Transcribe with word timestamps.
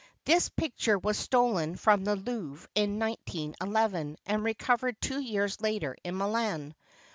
This 0.25 0.49
pic 0.49 0.75
ture 0.77 0.97
was 0.97 1.15
stolen 1.15 1.75
from 1.75 2.03
the 2.05 2.15
Louvre 2.15 2.67
in 2.73 2.97
191 2.97 3.91
1 3.99 4.17
and 4.25 4.43
recovered 4.43 4.99
two 4.99 5.19
years 5.21 5.61
later 5.61 5.95
in 6.03 6.17
Milan. 6.17 6.73